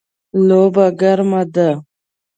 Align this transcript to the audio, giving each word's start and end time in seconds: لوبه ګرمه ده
لوبه 0.47 0.85
ګرمه 0.99 1.41
ده 1.53 1.69